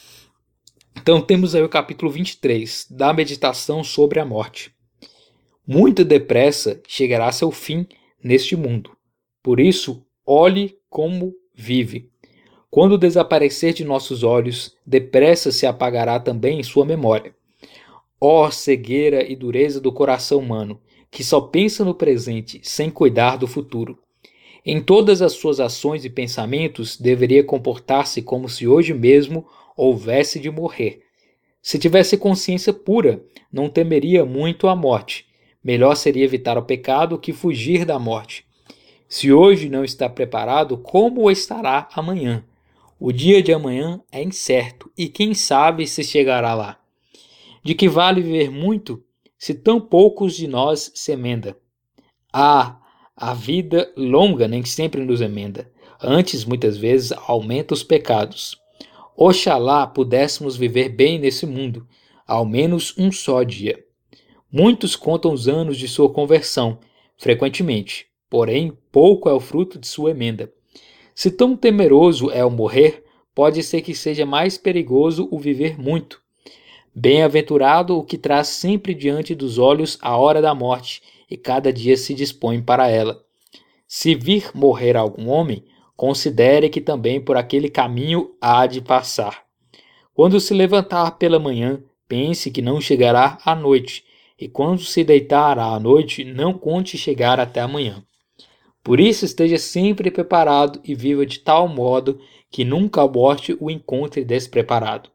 [0.97, 4.73] Então temos aí o capítulo 23 da meditação sobre a morte.
[5.67, 7.87] Muito depressa chegará seu fim
[8.23, 8.91] neste mundo.
[9.43, 12.11] Por isso, olhe como vive
[12.75, 17.33] quando desaparecer de nossos olhos, depressa se apagará também sua memória.
[18.21, 23.37] Ó oh, cegueira e dureza do coração humano, que só pensa no presente sem cuidar
[23.37, 23.97] do futuro.
[24.67, 30.51] Em todas as suas ações e pensamentos, deveria comportar-se como se hoje mesmo houvesse de
[30.51, 31.03] morrer.
[31.63, 35.27] Se tivesse consciência pura, não temeria muito a morte.
[35.63, 38.45] Melhor seria evitar o pecado que fugir da morte.
[39.09, 42.45] Se hoje não está preparado, como estará amanhã?
[43.07, 46.81] O dia de amanhã é incerto e quem sabe se chegará lá.
[47.63, 49.05] De que vale viver muito
[49.37, 51.55] se tão poucos de nós se emenda?
[52.33, 52.81] Ah,
[53.15, 55.71] a vida longa nem sempre nos emenda.
[56.03, 58.59] Antes, muitas vezes, aumenta os pecados.
[59.15, 61.87] Oxalá pudéssemos viver bem nesse mundo,
[62.27, 63.85] ao menos um só dia.
[64.51, 66.79] Muitos contam os anos de sua conversão,
[67.19, 70.51] frequentemente, porém pouco é o fruto de sua emenda.
[71.15, 76.21] Se tão temeroso é o morrer, pode ser que seja mais perigoso o viver muito.
[76.95, 81.97] Bem-aventurado o que traz sempre diante dos olhos a hora da morte e cada dia
[81.97, 83.23] se dispõe para ela.
[83.87, 85.65] Se vir morrer algum homem,
[85.97, 89.45] considere que também por aquele caminho há de passar.
[90.13, 94.05] Quando se levantar pela manhã, pense que não chegará à noite,
[94.39, 98.05] e quando se deitar à noite, não conte chegar até amanhã.
[98.85, 102.21] Por isso, esteja sempre preparado e viva de tal modo
[102.51, 105.09] que nunca a morte o encontre despreparado.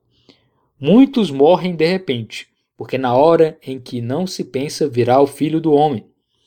[0.80, 5.62] Muitos morrem de repente, porque na hora em que não se pensa virá o filho
[5.62, 6.04] do homem.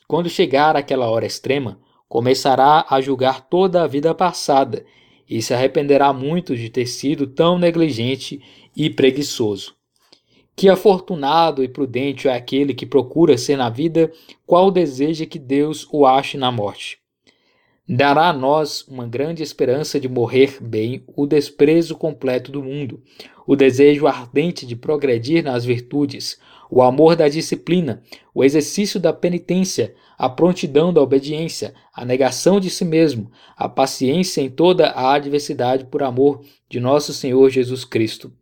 [0.08, 4.84] Quando chegar aquela hora extrema, começará a julgar toda a vida passada
[5.30, 8.42] e se arrependerá muito de ter sido tão negligente
[8.76, 9.76] e preguiçoso.
[10.56, 14.10] Que afortunado e prudente é aquele que procura ser na vida
[14.44, 17.01] qual deseja que Deus o ache na morte
[17.94, 23.02] dará a nós uma grande esperança de morrer bem o desprezo completo do mundo,
[23.46, 28.02] o desejo ardente de progredir nas virtudes, o amor da disciplina,
[28.34, 34.40] o exercício da penitência, a prontidão da obediência, a negação de si mesmo, a paciência
[34.40, 38.32] em toda a adversidade por amor de nosso Senhor Jesus Cristo.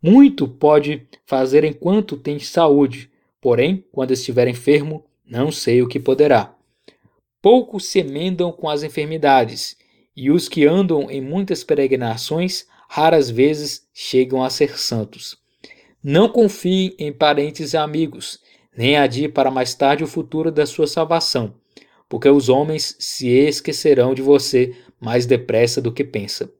[0.00, 6.53] Muito pode fazer enquanto tem saúde, porém, quando estiver enfermo, não sei o que poderá.
[7.44, 9.76] Poucos se emendam com as enfermidades,
[10.16, 15.36] e os que andam em muitas peregrinações raras vezes chegam a ser santos.
[16.02, 18.40] Não confie em parentes e amigos,
[18.74, 21.52] nem adie para mais tarde o futuro da sua salvação,
[22.08, 26.50] porque os homens se esquecerão de você mais depressa do que pensa.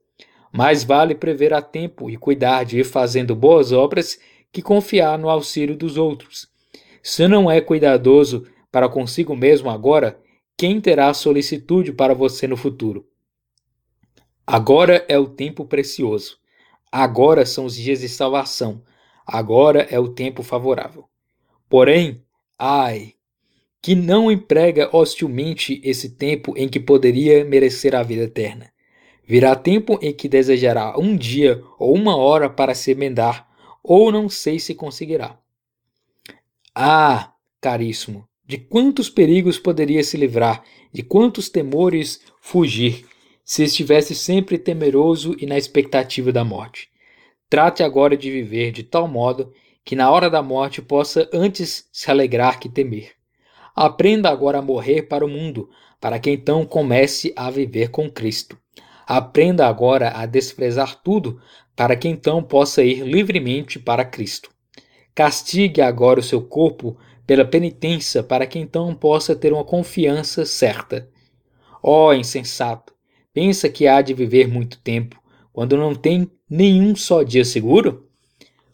[0.51, 4.19] Mais vale prever a tempo e cuidar de ir fazendo boas obras
[4.51, 6.47] que confiar no auxílio dos outros.
[7.01, 10.23] Se não é cuidadoso para consigo mesmo agora,
[10.57, 13.05] quem terá solicitude para você no futuro?
[14.47, 16.37] Agora é o tempo precioso.
[16.91, 18.81] Agora são os dias de salvação.
[19.25, 21.09] Agora é o tempo favorável.
[21.67, 22.23] Porém,
[22.57, 23.15] ai,
[23.81, 28.71] que não emprega hostilmente esse tempo em que poderia merecer a vida eterna.
[29.27, 33.49] Virá tempo em que desejará um dia ou uma hora para se emendar,
[33.83, 35.37] ou não sei se conseguirá.
[36.73, 43.05] Ah, caríssimo, de quantos perigos poderia se livrar, de quantos temores fugir,
[43.43, 46.89] se estivesse sempre temeroso e na expectativa da morte.
[47.49, 49.53] Trate agora de viver de tal modo
[49.83, 53.11] que na hora da morte possa antes se alegrar que temer.
[53.75, 55.69] Aprenda agora a morrer para o mundo,
[56.01, 58.57] para que então comece a viver com Cristo.
[59.05, 61.39] Aprenda agora a desprezar tudo,
[61.75, 64.49] para que então possa ir livremente para Cristo.
[65.13, 71.09] Castigue agora o seu corpo pela penitência, para que então possa ter uma confiança certa.
[71.81, 72.95] Ó oh, insensato,
[73.35, 78.07] Pensa que há de viver muito tempo, quando não tem nenhum só dia seguro?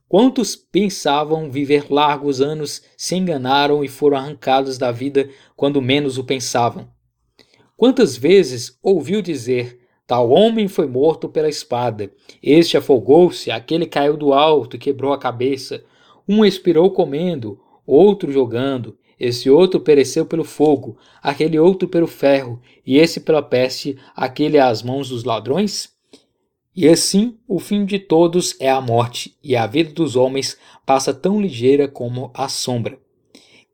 [0.08, 6.24] Quantos pensavam viver largos anos se enganaram e foram arrancados da vida quando menos o
[6.24, 6.88] pensavam?
[7.76, 12.12] Quantas vezes ouviu dizer: Tal homem foi morto pela espada,
[12.44, 15.84] este afogou-se, aquele caiu do alto e quebrou a cabeça,
[16.30, 22.98] um expirou comendo, outro jogando, esse outro pereceu pelo fogo, aquele outro pelo ferro, e
[22.98, 25.92] esse pela peste, aquele às mãos dos ladrões?
[26.76, 31.14] E assim, o fim de todos é a morte, e a vida dos homens passa
[31.14, 32.98] tão ligeira como a sombra.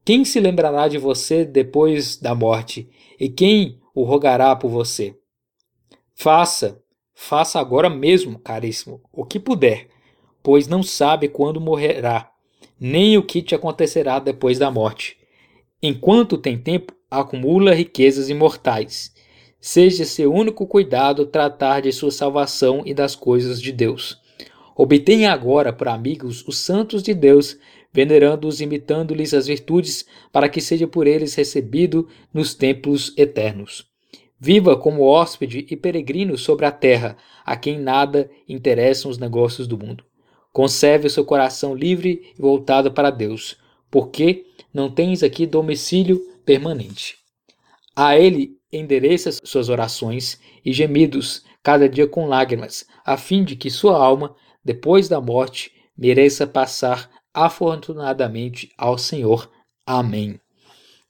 [0.03, 2.89] Quem se lembrará de você depois da morte,
[3.19, 5.15] e quem o rogará por você?
[6.13, 6.81] Faça,
[7.13, 9.87] faça agora mesmo, caríssimo, o que puder,
[10.43, 12.31] pois não sabe quando morrerá,
[12.79, 15.17] nem o que te acontecerá depois da morte.
[15.81, 19.13] Enquanto tem tempo, acumula riquezas imortais.
[19.59, 24.19] Seja seu único cuidado tratar de sua salvação e das coisas de Deus.
[24.75, 27.57] Obtenha agora por amigos os santos de Deus,
[27.91, 33.87] venerando-os, imitando-lhes as virtudes, para que seja por eles recebido nos templos eternos.
[34.39, 39.77] Viva como hóspede e peregrino sobre a terra, a quem nada interessam os negócios do
[39.79, 40.03] mundo.
[40.57, 43.57] Conserve o seu coração livre e voltado para Deus,
[43.91, 47.15] porque não tens aqui domicílio permanente.
[47.95, 53.69] A ele endereça suas orações e gemidos, cada dia com lágrimas, a fim de que
[53.69, 59.51] sua alma, depois da morte, mereça passar afortunadamente ao Senhor.
[59.85, 60.39] Amém.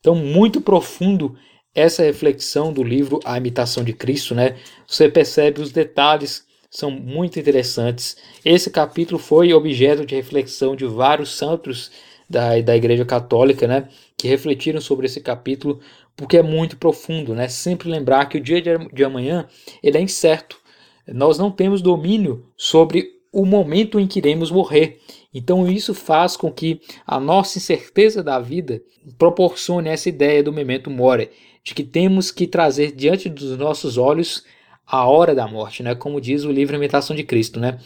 [0.02, 1.38] Então, muito profundo
[1.74, 4.58] essa reflexão do livro A Imitação de Cristo, né?
[4.86, 6.46] Você percebe os detalhes
[6.78, 8.16] são muito interessantes.
[8.46, 11.90] Esse capítulo foi objeto de reflexão de vários santos
[12.30, 15.80] da, da Igreja Católica, né, que refletiram sobre esse capítulo,
[16.16, 17.48] porque é muito profundo, né?
[17.48, 19.48] Sempre lembrar que o dia de, amanhã
[19.82, 20.60] ele é incerto.
[21.08, 25.00] Nós não temos domínio sobre o momento em que iremos morrer.
[25.34, 28.84] Então isso faz com que a nossa incerteza da vida
[29.18, 31.32] proporcione essa ideia do memento mori,
[31.64, 34.44] de que temos que trazer diante dos nossos olhos
[34.88, 35.94] a hora da morte, né?
[35.94, 37.78] Como diz o livro Imitação de Cristo, né?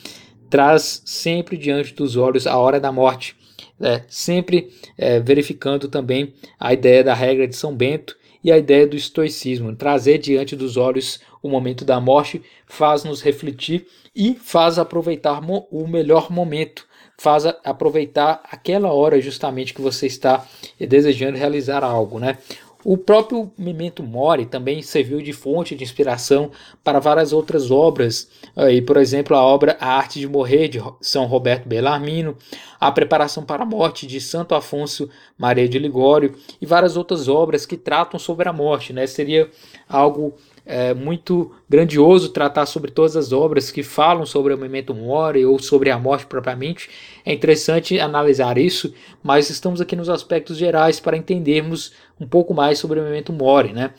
[0.49, 3.35] Traz sempre diante dos olhos a hora da morte
[3.81, 8.87] é, sempre é, verificando também a ideia da regra de São Bento e a ideia
[8.87, 9.75] do estoicismo.
[9.75, 15.87] Trazer diante dos olhos o momento da morte faz nos refletir e faz aproveitar o
[15.87, 16.85] melhor momento,
[17.17, 20.45] faz aproveitar aquela hora justamente que você está
[20.79, 22.37] desejando realizar algo, né?
[22.83, 26.51] O próprio Memento Mori também serviu de fonte de inspiração
[26.83, 31.25] para várias outras obras, aí, por exemplo, a obra A Arte de Morrer, de São
[31.25, 32.35] Roberto Bellarmino,
[32.79, 37.65] A Preparação para a Morte, de Santo Afonso Maria de Ligório, e várias outras obras
[37.65, 38.93] que tratam sobre a morte.
[38.93, 39.05] Né?
[39.05, 39.49] Seria
[39.87, 40.33] algo
[40.65, 45.57] é muito grandioso tratar sobre todas as obras que falam sobre o memento mori ou
[45.59, 46.89] sobre a morte propriamente.
[47.25, 48.93] É interessante analisar isso,
[49.23, 53.73] mas estamos aqui nos aspectos gerais para entendermos um pouco mais sobre o memento mori,
[53.73, 53.93] né?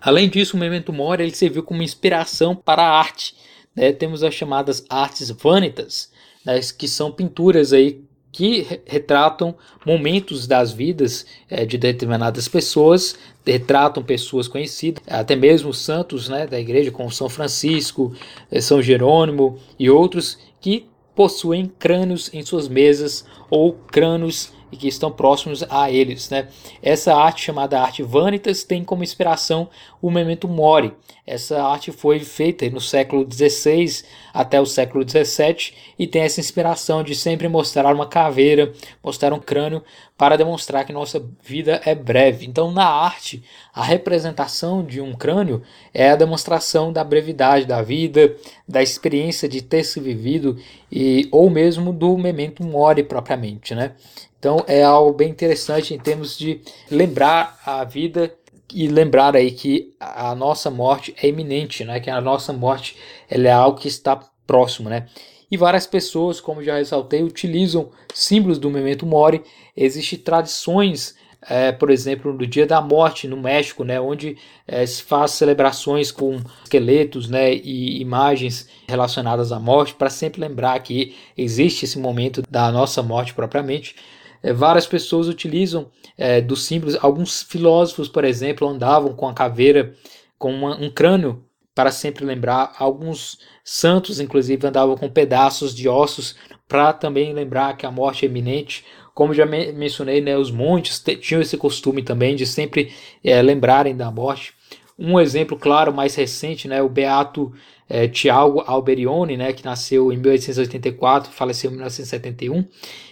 [0.00, 3.34] Além disso, o memento mori ele serviu como inspiração para a arte.
[3.76, 3.92] Né?
[3.92, 6.10] Temos as chamadas artes vanitas,
[6.44, 6.58] né?
[6.76, 14.46] que são pinturas aí que retratam momentos das vidas é, de determinadas pessoas, retratam pessoas
[14.46, 18.14] conhecidas, até mesmo santos né, da igreja, como São Francisco,
[18.50, 25.10] é, São Jerônimo e outros, que possuem crânios em suas mesas ou crânios que estão
[25.10, 26.30] próximos a eles.
[26.30, 26.48] Né?
[26.82, 29.68] Essa arte chamada arte vanitas tem como inspiração
[30.00, 30.92] o memento mori.
[31.26, 37.02] Essa arte foi feita no século XVI até o século XVII e tem essa inspiração
[37.02, 39.82] de sempre mostrar uma caveira, mostrar um crânio
[40.16, 42.46] para demonstrar que nossa vida é breve.
[42.46, 45.62] Então, na arte, a representação de um crânio
[45.94, 48.34] é a demonstração da brevidade da vida,
[48.68, 50.58] da experiência de ter se vivido
[50.90, 53.92] e ou mesmo do memento mori propriamente, né?
[54.40, 58.34] Então é algo bem interessante em termos de lembrar a vida
[58.72, 62.00] e lembrar aí que a nossa morte é iminente, né?
[62.00, 62.96] Que a nossa morte
[63.28, 65.06] ela é algo que está próximo, né?
[65.50, 69.42] E várias pessoas, como já ressaltei, utilizam símbolos do memento mori.
[69.76, 74.00] Existem tradições, é, por exemplo, do Dia da Morte no México, né?
[74.00, 77.52] Onde é, se faz celebrações com esqueletos, né?
[77.52, 83.34] E imagens relacionadas à morte para sempre lembrar que existe esse momento da nossa morte
[83.34, 83.96] propriamente.
[84.42, 86.96] É, várias pessoas utilizam é, dos símbolos.
[87.00, 89.94] Alguns filósofos, por exemplo, andavam com a caveira,
[90.38, 92.72] com uma, um crânio para sempre lembrar.
[92.78, 98.28] Alguns santos, inclusive, andavam com pedaços de ossos para também lembrar que a morte é
[98.28, 98.84] iminente.
[99.14, 102.92] Como já me mencionei, né, os montes tinham esse costume também de sempre
[103.24, 104.54] é, lembrarem da morte.
[105.02, 107.50] Um exemplo claro, mais recente, né, o Beato
[107.88, 112.64] é, Tiago Alberione, né, que nasceu em 1884, faleceu em 1971.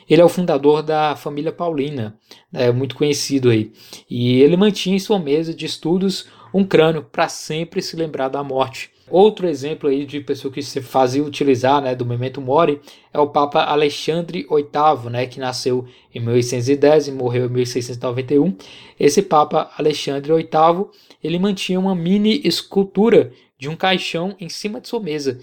[0.07, 2.15] Ele é o fundador da família Paulina,
[2.53, 3.73] né, muito conhecido aí.
[4.09, 8.45] E ele mantinha em sua mesa de estudos um crânio para sempre se lembrar da
[8.45, 8.91] morte.
[9.11, 12.81] Outro exemplo aí de pessoa que se fazia utilizar né, do memento mori
[13.13, 18.57] é o Papa Alexandre VIII, né, que nasceu em 1810 e morreu em 1691.
[18.99, 20.87] Esse Papa Alexandre VIII
[21.23, 25.39] ele mantinha uma mini escultura de um caixão em cima de sua mesa,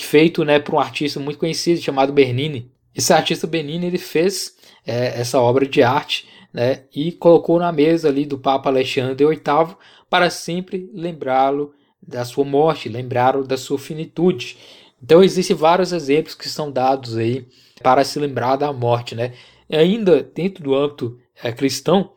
[0.00, 2.70] feito né, por um artista muito conhecido chamado Bernini.
[2.94, 8.08] Esse artista Bernini ele fez é, essa obra de arte né, e colocou na mesa
[8.08, 9.76] ali do Papa Alexandre VIII
[10.08, 11.74] para sempre lembrá-lo
[12.06, 14.56] da sua morte, lembrá-lo da sua finitude.
[15.02, 17.46] Então existem vários exemplos que são dados aí
[17.82, 19.32] para se lembrar da morte, né?
[19.68, 22.12] E ainda dentro do âmbito é, cristão,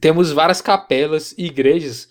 [0.00, 2.08] temos várias capelas e igrejas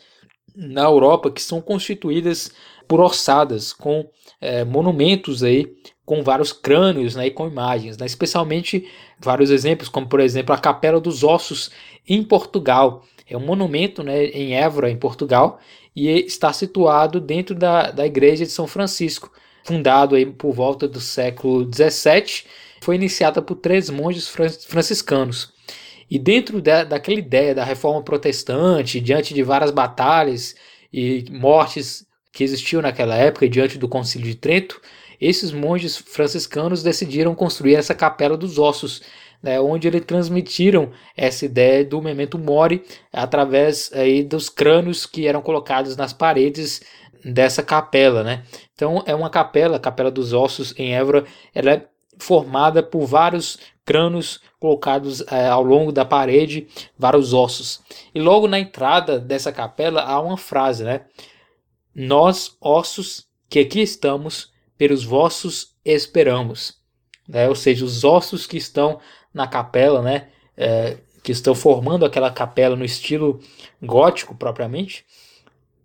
[0.56, 2.52] na Europa que são constituídas
[2.88, 4.08] por ossadas com
[4.40, 8.88] é, monumentos aí com vários crânios né, e com imagens, né, especialmente
[9.20, 11.72] vários exemplos, como por exemplo a Capela dos Ossos
[12.08, 13.04] em Portugal.
[13.28, 15.60] É um monumento né, em Évora, em Portugal,
[15.96, 19.32] e está situado dentro da, da Igreja de São Francisco,
[19.64, 22.44] fundado aí por volta do século XVII.
[22.82, 24.28] Foi iniciada por três monges
[24.68, 25.54] franciscanos.
[26.10, 30.56] E dentro da, daquela ideia da reforma protestante, diante de várias batalhas
[30.94, 34.80] e mortes que existiam naquela época, diante do Concílio de Trento,
[35.20, 39.02] esses monges franciscanos decidiram construir essa capela dos ossos,
[39.42, 45.42] né, onde eles transmitiram essa ideia do memento mori através aí dos crânios que eram
[45.42, 46.82] colocados nas paredes
[47.24, 48.44] dessa capela, né?
[48.74, 51.88] Então é uma capela, a Capela dos Ossos em Évora, ela é
[52.20, 56.68] formada por vários crânios colocados é, ao longo da parede,
[56.98, 57.82] vários ossos.
[58.14, 61.02] E logo na entrada dessa capela há uma frase, né?
[61.94, 66.78] Nós, ossos, que aqui estamos, pelos vossos esperamos.
[67.28, 67.48] Né?
[67.48, 69.00] Ou seja, os ossos que estão
[69.36, 70.30] na capela, né?
[70.58, 73.40] É, que estão formando aquela capela no estilo
[73.82, 75.04] gótico propriamente,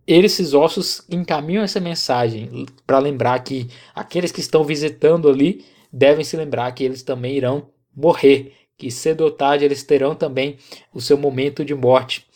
[0.06, 6.36] esses ossos encaminham essa mensagem para lembrar que aqueles que estão visitando ali devem se
[6.36, 10.56] lembrar que eles também irão morrer, que cedo ou tarde eles terão também
[10.92, 12.26] o seu momento de morte.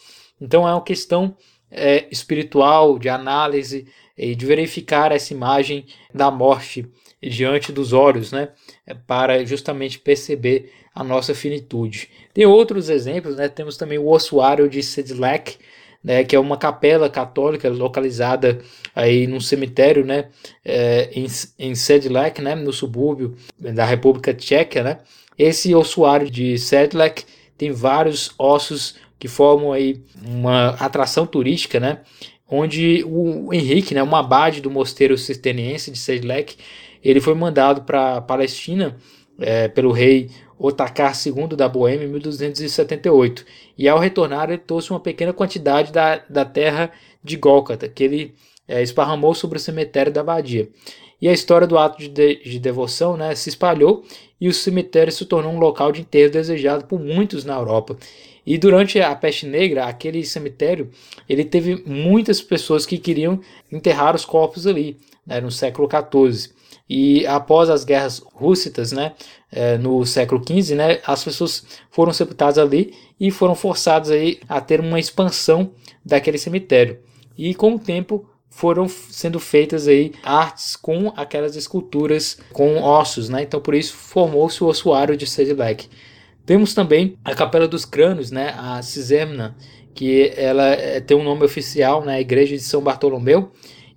[0.40, 1.36] Então é uma questão
[1.70, 6.86] é, espiritual, de análise e de verificar essa imagem da morte
[7.22, 8.50] diante dos olhos, né,
[9.06, 12.08] para justamente perceber a nossa finitude.
[12.32, 15.56] Tem outros exemplos, né, temos também o ossuário de Sedlec,
[16.02, 18.60] né, que é uma capela católica localizada
[18.94, 20.28] aí num cemitério, né,
[20.64, 21.26] é, em,
[21.58, 24.98] em Sedlec, né, no subúrbio da República Tcheca, né.
[25.36, 27.24] Esse ossuário de Sedlec
[27.56, 32.00] tem vários ossos que formam aí uma atração turística, né,
[32.46, 36.56] onde o Henrique, né, um abade do mosteiro cisterciense de Sedlec,
[37.02, 38.98] ele foi mandado para Palestina
[39.40, 43.46] é, pelo rei Otakar II da Boêmia em 1278.
[43.78, 48.34] E ao retornar, ele trouxe uma pequena quantidade da, da terra de Gólcata, que ele
[48.68, 50.68] é, esparramou sobre o cemitério da abadia.
[51.18, 54.04] E a história do ato de, de, de devoção né, se espalhou
[54.38, 57.96] e o cemitério se tornou um local de enterro desejado por muitos na Europa.
[58.46, 60.90] E durante a peste negra, aquele cemitério,
[61.28, 63.40] ele teve muitas pessoas que queriam
[63.72, 66.52] enterrar os corpos ali, né, no século XIV.
[66.88, 69.14] E após as guerras rússitas, né,
[69.50, 74.60] é, no século XV, né, as pessoas foram sepultadas ali e foram forçadas aí a
[74.60, 75.72] ter uma expansão
[76.04, 76.98] daquele cemitério.
[77.38, 83.42] E com o tempo foram sendo feitas aí artes com aquelas esculturas com ossos, né?
[83.42, 85.88] Então por isso formou-se o ossuário de Sedlec.
[86.46, 88.54] Temos também a Capela dos Crânios, né?
[88.58, 89.56] A Cisemna,
[89.94, 92.20] que ela é, tem um nome oficial, né?
[92.20, 93.50] Igreja de São Bartolomeu,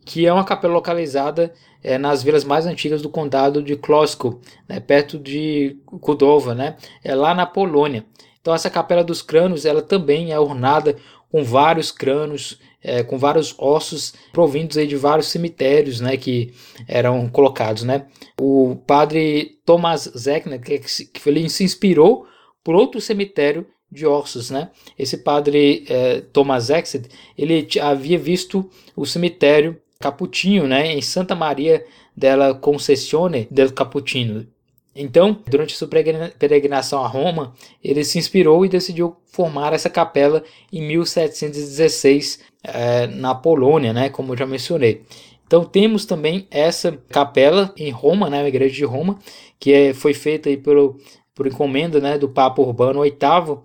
[0.05, 4.79] que é uma capela localizada é, nas vilas mais antigas do condado de Klosko, né?
[4.79, 6.77] Perto de Kudova, né?
[7.03, 8.05] É lá na Polônia.
[8.39, 10.95] Então essa Capela dos Crânios, ela também é ornada
[11.29, 16.53] com vários crânios é, com vários ossos provindos aí de vários cemitérios, né, que
[16.87, 18.05] eram colocados, né.
[18.39, 22.25] O padre Thomas Zeckner, que, que ele se inspirou
[22.67, 24.69] por outro cemitério de ossos, né.
[24.99, 27.07] Esse padre é, Thomas Zeckner,
[27.37, 34.45] ele havia visto o cemitério Caputinho, né, em Santa Maria della Concessione del Cappuccino,
[34.99, 37.53] então, durante sua peregrinação a Roma,
[37.83, 40.43] ele se inspirou e decidiu formar essa capela
[40.73, 45.03] em 1716 é, na Polônia, né, como eu já mencionei.
[45.45, 49.17] Então temos também essa capela em Roma, né, a igreja de Roma,
[49.59, 50.99] que é, foi feita aí pelo,
[51.37, 53.59] por encomenda né, do Papa Urbano VIII,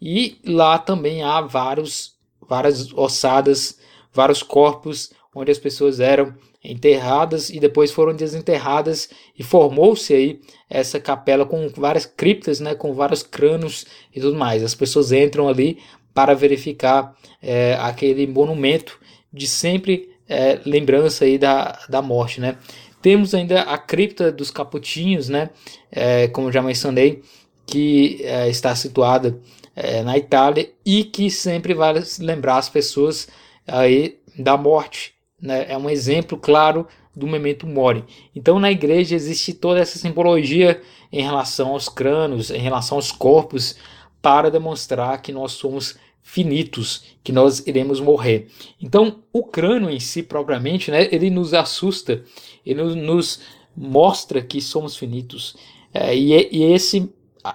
[0.00, 3.80] e lá também há vários, várias ossadas,
[4.12, 11.00] vários corpos onde as pessoas eram enterradas e depois foram desenterradas e formou-se aí essa
[11.00, 14.62] capela com várias criptas, né, com vários crânios e tudo mais.
[14.62, 15.78] As pessoas entram ali
[16.14, 19.00] para verificar é, aquele monumento
[19.32, 22.56] de sempre é, lembrança aí da, da morte, né.
[23.06, 25.50] Temos ainda a cripta dos Caputinhos, né,
[25.92, 27.22] é, como já mencionei,
[27.64, 29.38] que é, está situada
[29.76, 33.28] é, na Itália e que sempre vai lembrar as pessoas
[33.64, 36.84] aí da morte né, é um exemplo claro
[37.14, 38.04] do memento mori.
[38.34, 40.82] Então na igreja existe toda essa simbologia
[41.12, 43.76] em relação aos crânios, em relação aos corpos,
[44.20, 45.96] para demonstrar que nós somos
[46.28, 48.48] finitos, que nós iremos morrer.
[48.82, 52.24] Então o crânio em si propriamente, né, ele nos assusta,
[52.66, 53.40] ele nos
[53.76, 55.54] mostra que somos finitos.
[55.94, 57.08] É, e, e esse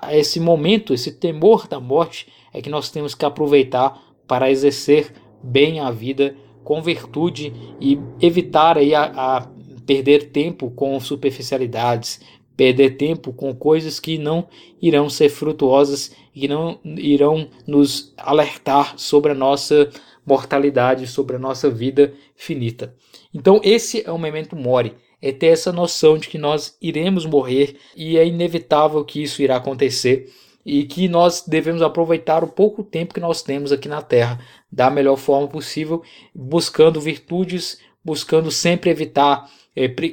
[0.10, 5.12] esse momento, esse temor da morte é que nós temos que aproveitar para exercer
[5.44, 9.48] bem a vida com virtude e evitar aí a, a
[9.86, 12.22] perder tempo com superficialidades,
[12.62, 14.48] perder tempo com coisas que não
[14.80, 19.90] irão ser frutuosas e não irão nos alertar sobre a nossa
[20.24, 22.94] mortalidade, sobre a nossa vida finita.
[23.34, 27.78] Então esse é o memento mori, é ter essa noção de que nós iremos morrer
[27.98, 30.32] e é inevitável que isso irá acontecer
[30.64, 34.40] e que nós devemos aproveitar o pouco tempo que nós temos aqui na Terra
[34.72, 36.04] da melhor forma possível,
[36.36, 39.50] buscando virtudes, buscando sempre evitar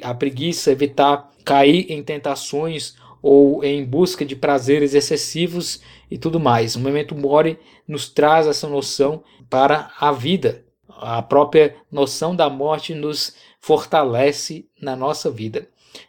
[0.03, 6.75] a preguiça, evitar cair em tentações ou em busca de prazeres excessivos e tudo mais.
[6.75, 10.63] O momento Mori nos traz essa noção para a vida.
[10.87, 15.67] A própria noção da morte nos fortalece na nossa vida.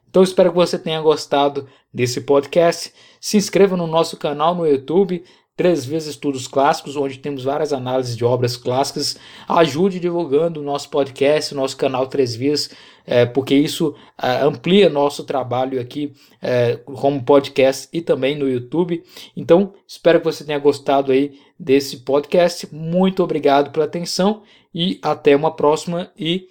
[0.09, 2.93] Então espero que você tenha gostado desse podcast.
[3.21, 5.25] Se inscreva no nosso canal no YouTube,
[5.61, 9.19] Três vezes Estudos Clássicos, onde temos várias análises de obras clássicas.
[9.47, 12.71] Ajude divulgando o nosso podcast, o nosso canal Três Vias,
[13.07, 19.05] é, porque isso é, amplia nosso trabalho aqui é, como podcast e também no YouTube.
[19.37, 22.67] Então, espero que você tenha gostado aí desse podcast.
[22.75, 24.43] Muito obrigado pela atenção
[24.75, 26.49] e até uma próxima e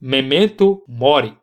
[0.00, 1.36] Memento Mori.